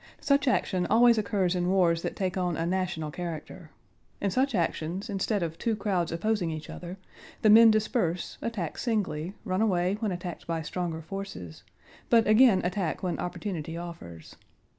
[0.19, 3.69] Such action always occurs in wars that take on a national character.
[4.19, 6.97] In such actions, instead of two crowds opposing each other,
[7.43, 11.61] the men disperse, attack singly, run away when attacked by stronger forces,
[12.09, 14.37] but again attack when opportunity offers.